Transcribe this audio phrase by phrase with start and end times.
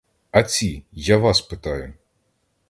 [0.31, 0.69] А ці,
[1.09, 1.93] я вас питаю?